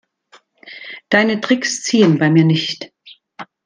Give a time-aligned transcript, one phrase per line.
[1.09, 2.91] Deine Tricks ziehen bei mir nicht.